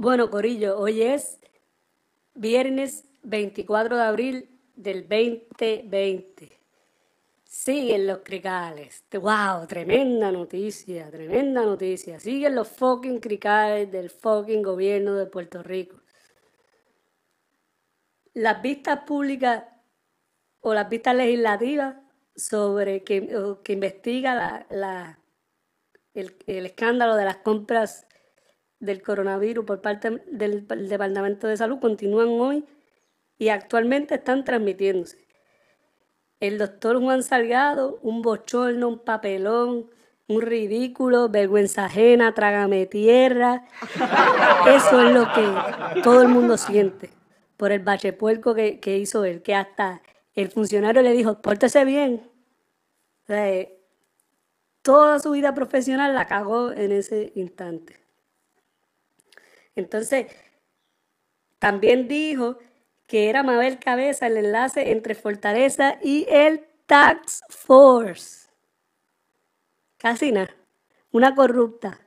[0.00, 1.40] Bueno, Corillo, hoy es
[2.32, 6.56] viernes 24 de abril del 2020.
[7.42, 9.02] Siguen los cricales.
[9.10, 9.66] ¡Wow!
[9.66, 12.20] Tremenda noticia, tremenda noticia.
[12.20, 15.96] Siguen los fucking cricales del fucking gobierno de Puerto Rico.
[18.34, 19.64] Las vistas públicas
[20.60, 21.96] o las vistas legislativas
[22.36, 24.64] sobre que, que investiga
[26.14, 28.06] el, el escándalo de las compras
[28.80, 32.64] del coronavirus por parte del Departamento de Salud continúan hoy
[33.38, 35.18] y actualmente están transmitiéndose.
[36.40, 39.90] El doctor Juan Salgado, un bochorno, un papelón,
[40.28, 43.64] un ridículo, vergüenza ajena, trágame tierra.
[44.68, 47.10] Eso es lo que todo el mundo siente
[47.56, 50.00] por el bachepuerco que, que hizo él, que hasta
[50.34, 52.30] el funcionario le dijo, pórtese bien.
[53.26, 53.80] Eh,
[54.82, 58.07] toda su vida profesional la cagó en ese instante.
[59.78, 60.26] Entonces,
[61.58, 62.58] también dijo
[63.06, 68.48] que era Mabel Cabeza el enlace entre Fortaleza y el Tax Force.
[69.96, 70.54] Casi nada.
[71.12, 72.00] Una corrupta.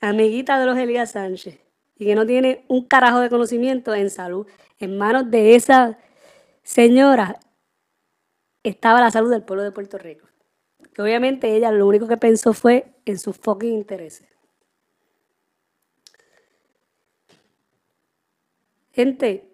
[0.00, 1.58] Amiguita de los Elías Sánchez.
[1.96, 4.46] Y que no tiene un carajo de conocimiento en salud.
[4.78, 5.98] En manos de esa
[6.62, 7.40] señora
[8.62, 10.26] estaba la salud del pueblo de Puerto Rico.
[10.94, 14.37] Que obviamente ella lo único que pensó fue en sus fucking intereses.
[18.98, 19.48] Gente,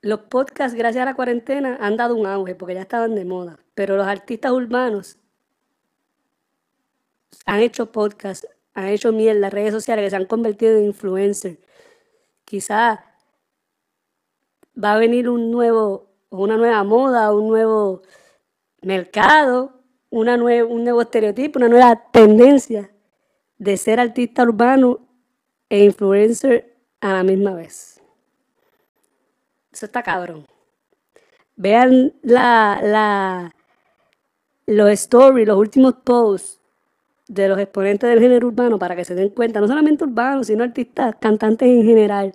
[0.00, 3.58] los podcasts, gracias a la cuarentena, han dado un auge porque ya estaban de moda.
[3.74, 5.18] Pero los artistas urbanos
[7.46, 11.58] han hecho podcasts, han hecho miel, las redes sociales que se han convertido en influencers.
[12.44, 13.06] Quizá
[14.76, 18.02] va a venir un nuevo, una nueva moda, un nuevo
[18.82, 22.88] mercado, una un nuevo estereotipo, una nueva tendencia
[23.58, 25.08] de ser artista urbano
[25.68, 27.99] e influencer a la misma vez.
[29.72, 30.46] Eso está cabrón.
[31.56, 33.54] Vean la, la,
[34.66, 36.60] los stories, los últimos posts
[37.28, 40.64] de los exponentes del género urbano para que se den cuenta, no solamente urbanos, sino
[40.64, 42.32] artistas, cantantes en general.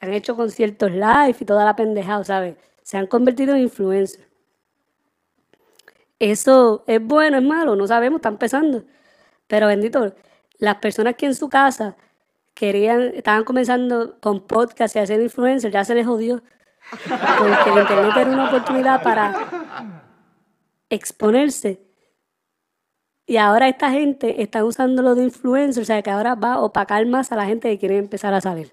[0.00, 2.56] Han hecho conciertos live y toda la pendejada, ¿sabes?
[2.82, 4.28] Se han convertido en influencers.
[6.18, 8.84] Eso es bueno, es malo, no sabemos, está empezando.
[9.46, 10.14] Pero bendito,
[10.58, 11.96] las personas que en su casa
[12.54, 16.42] querían, estaban comenzando con podcast y hacer influencers, ya se les jodió.
[16.90, 19.92] Porque el internet era una oportunidad para
[20.90, 21.80] exponerse.
[23.26, 26.60] Y ahora esta gente está usando lo de influencer, o sea que ahora va a
[26.60, 28.70] opacar más a la gente que quiere empezar a salir.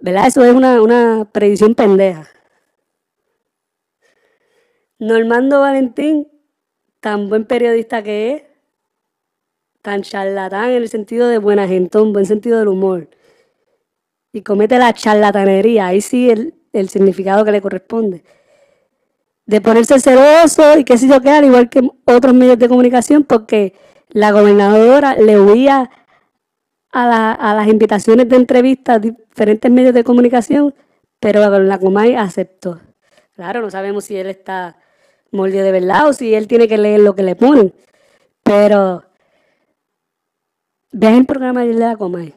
[0.00, 0.26] ¿Verdad?
[0.26, 2.28] Eso es una, una predicción pendeja.
[4.98, 6.28] Normando Valentín,
[7.00, 8.42] tan buen periodista que es,
[9.82, 13.08] tan charlatán en el sentido de buena gente, un buen sentido del humor,
[14.32, 18.24] y comete la charlatanería, ahí sí el, el significado que le corresponde,
[19.44, 23.24] de ponerse celoso y qué sé yo qué, al igual que otros medios de comunicación,
[23.24, 23.74] porque
[24.08, 25.90] la gobernadora le huía
[26.92, 30.74] a, a las invitaciones de entrevistas a diferentes medios de comunicación,
[31.18, 32.80] pero la Comay aceptó.
[33.34, 34.76] Claro, no sabemos si él está
[35.30, 37.72] mordido de verdad o si él tiene que leer lo que le ponen,
[38.42, 39.04] pero
[40.92, 42.34] Vean el programa de la Comay.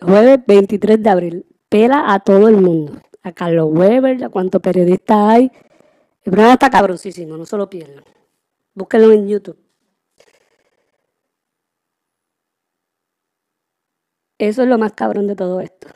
[0.00, 1.46] Jueves 23 de abril.
[1.68, 3.00] Pela a todo el mundo.
[3.22, 5.50] A Carlos Weber, a cuántos periodistas hay.
[6.24, 8.04] El programa está cabroncísimo, no se lo pierdan.
[8.74, 9.58] Búsquenlo en YouTube.
[14.38, 15.88] Eso es lo más cabrón de todo esto.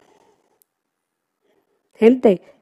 [1.95, 2.60] Gente,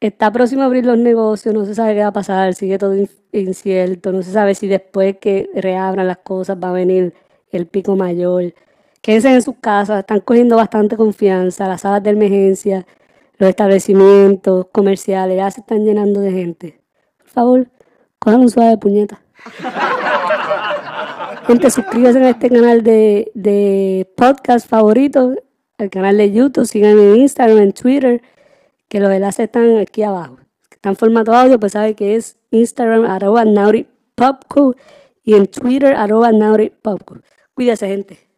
[0.00, 2.94] Está próximo a abrir los negocios, no se sabe qué va a pasar, sigue todo
[3.32, 7.12] incierto, no se sabe si después que reabran las cosas va a venir
[7.50, 8.54] el pico mayor.
[9.02, 12.86] Quédense en sus casas, están cogiendo bastante confianza, las salas de emergencia,
[13.36, 16.80] los establecimientos comerciales ya se están llenando de gente.
[17.18, 17.68] Por favor,
[18.18, 19.20] cojan un suave de puñeta.
[21.46, 25.34] Gente, suscríbanse a este canal de, de podcast favorito,
[25.78, 28.22] el canal de YouTube, síganme en Instagram, en Twitter
[28.90, 30.38] que los enlaces están aquí abajo.
[30.70, 33.44] Están en formato audio, pues sabe que es Instagram arroba
[35.22, 36.32] y en Twitter arroba
[37.54, 38.29] Cuídese, gente.